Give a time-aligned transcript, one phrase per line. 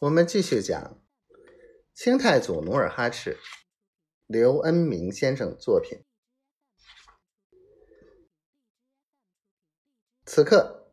[0.00, 1.02] 我们继续讲
[1.94, 3.38] 清太祖努尔哈赤，
[4.26, 6.04] 刘恩明先生作品。
[10.26, 10.92] 此刻，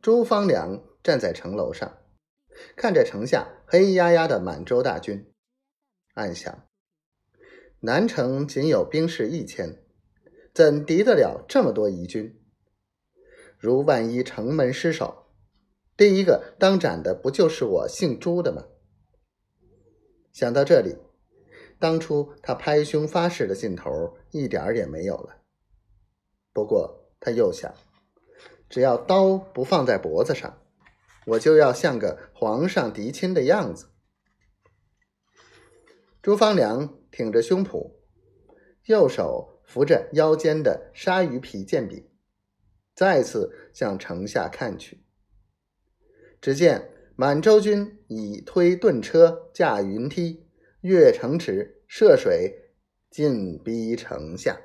[0.00, 1.98] 朱方良站在城楼上，
[2.74, 5.30] 看着城下黑压压的满洲大军，
[6.14, 6.66] 暗想：
[7.80, 9.84] 南城仅有兵士一千，
[10.54, 12.42] 怎敌得了这么多夷军？
[13.58, 15.25] 如万一城门失守，
[15.96, 18.64] 第一个当斩的不就是我姓朱的吗？
[20.30, 20.98] 想到这里，
[21.78, 25.42] 当初他拍胸发誓的劲头一点也没有了。
[26.52, 27.74] 不过他又想，
[28.68, 30.60] 只要刀不放在脖子上，
[31.28, 33.86] 我就要像个皇上嫡亲的样子。
[36.20, 37.92] 朱方良挺着胸脯，
[38.84, 42.06] 右手扶着腰间的鲨鱼皮剑柄。
[42.94, 45.05] 再次向城下看去，
[46.46, 50.46] 只见满洲军已推盾车、架云梯、
[50.80, 52.70] 越城池、涉水，
[53.10, 54.56] 进逼城下。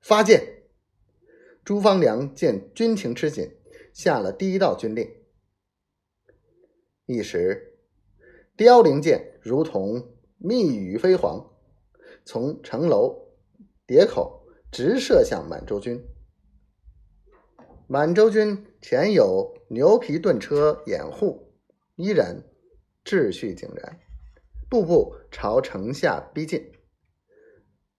[0.00, 0.64] 发箭！
[1.64, 3.52] 朱方良见军情吃紧，
[3.92, 5.08] 下了第一道军令。
[7.06, 7.78] 一时，
[8.56, 11.52] 凋零箭如同密雨飞黄，
[12.24, 13.28] 从城楼
[13.86, 16.04] 叠口直射向满洲军。
[17.90, 21.54] 满洲军前有牛皮盾车掩护，
[21.96, 22.44] 依然
[23.02, 23.98] 秩序井然，
[24.68, 26.70] 步步朝城下逼近。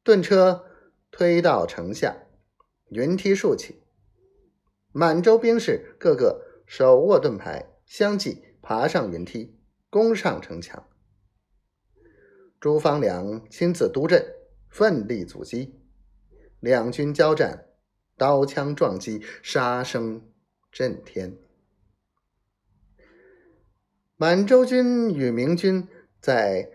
[0.04, 0.64] 盾车
[1.10, 2.28] 推到城下，
[2.90, 3.82] 云梯竖起，
[4.92, 9.60] 满洲兵士个个手握盾牌，相继爬上云梯，
[9.90, 10.88] 攻上城墙。
[12.60, 14.24] 朱方良亲自督阵，
[14.70, 15.82] 奋力阻击，
[16.60, 17.69] 两军交战。
[18.20, 20.22] 刀枪撞击，杀声
[20.72, 21.38] 震天。
[24.18, 25.88] 满洲军与明军
[26.20, 26.70] 在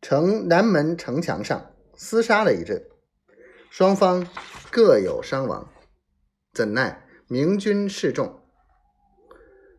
[0.00, 2.88] 城南门城墙上厮杀了一阵，
[3.70, 4.26] 双方
[4.70, 5.70] 各有伤亡。
[6.54, 8.42] 怎奈明军势众，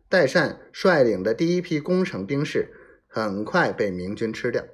[0.08, 2.72] 代善率领的第一批攻城兵士
[3.08, 4.64] 很快被明军吃掉。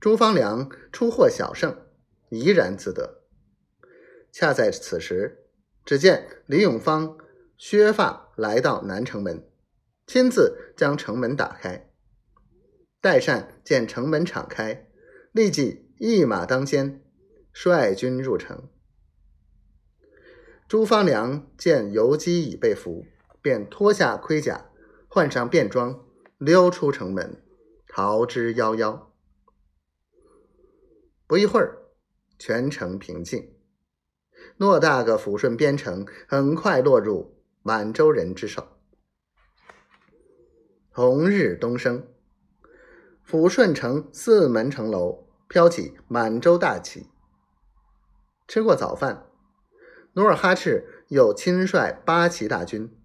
[0.00, 1.86] 朱方良初获小胜，
[2.28, 3.23] 怡然自得。
[4.34, 5.44] 恰在此时，
[5.84, 7.16] 只见李永芳
[7.56, 9.48] 削发来到南城门，
[10.08, 11.92] 亲自将城门打开。
[13.00, 14.90] 代善见城门敞开，
[15.30, 17.00] 立即一马当先，
[17.52, 18.68] 率军入城。
[20.66, 23.06] 朱方良见游击已被俘，
[23.40, 24.68] 便脱下盔甲，
[25.06, 26.04] 换上便装，
[26.38, 27.40] 溜出城门，
[27.86, 29.00] 逃之夭夭。
[31.28, 31.84] 不一会儿，
[32.36, 33.53] 全城平静。
[34.58, 38.68] 偌大个抚顺边城，很快落入满洲人之手。
[40.90, 42.06] 红日东升，
[43.28, 47.08] 抚顺城四门城楼飘起满洲大旗。
[48.46, 49.26] 吃过早饭，
[50.12, 52.96] 努尔哈赤又亲率八旗大军，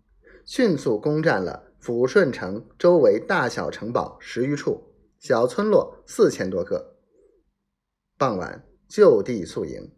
[0.45, 6.97] 迅速攻占了抚顺城周围大小城堡十余处，小村落四千多个。
[8.17, 9.91] 傍晚就地宿营。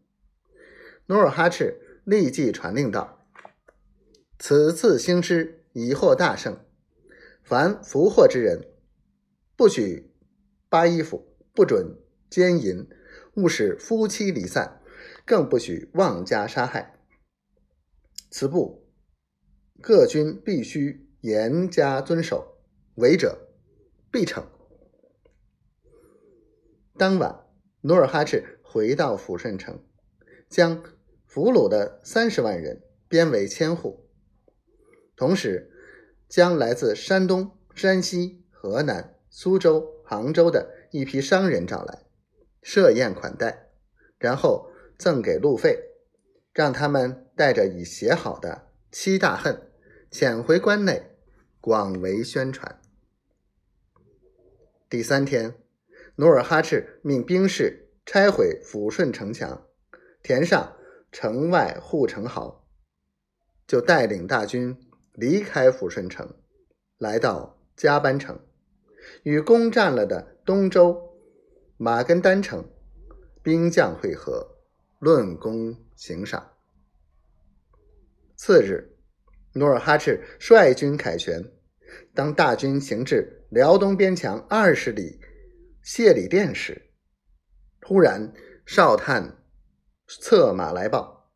[1.08, 3.20] 努尔哈赤立即传令道
[4.40, 6.58] ：“此次兴师已获大胜，
[7.44, 8.66] 凡俘获之人，
[9.56, 10.12] 不许
[10.70, 11.98] 扒衣服，不准
[12.30, 12.88] 奸淫，
[13.36, 14.82] 勿使夫妻离散，
[15.26, 17.00] 更不许妄加杀害。
[18.30, 18.88] 此部
[19.82, 22.58] 各军必须严加遵守，
[22.96, 23.50] 违者
[24.10, 24.44] 必惩。”
[26.98, 27.46] 当晚，
[27.82, 29.84] 努尔哈赤回到抚顺城，
[30.52, 30.84] 将。
[31.34, 34.06] 俘虏的三十万人编为千户，
[35.16, 35.72] 同时
[36.28, 42.04] 将来自山东、山西、河南、苏州、杭州的一批商人找来
[42.62, 43.70] 设宴款待，
[44.20, 45.80] 然后赠给路费，
[46.54, 49.72] 让他们带着已写好的七大恨
[50.12, 51.16] 潜回关内，
[51.62, 52.78] 广为宣传。
[54.90, 55.56] 第三天，
[56.18, 59.66] 努尔哈赤命兵士拆毁抚顺城墙，
[60.24, 60.78] 填上。
[61.14, 62.66] 城外护城壕，
[63.68, 64.78] 就带领大军
[65.12, 66.34] 离开抚顺城，
[66.98, 68.40] 来到加班城，
[69.24, 71.20] 与攻占了的东周、
[71.76, 72.66] 马根丹城
[73.44, 74.56] 兵将会合，
[75.00, 76.54] 论功行赏。
[78.38, 78.98] 次日，
[79.56, 81.44] 努尔哈赤率军凯旋，
[82.14, 85.20] 当大军行至辽东边墙二十里
[85.84, 86.90] 谢里店时，
[87.82, 88.34] 突然
[88.66, 89.40] 哨探。
[90.20, 91.30] 策马来报，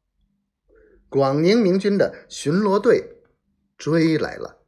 [1.08, 3.22] 广宁明军的巡逻队
[3.78, 4.65] 追来了。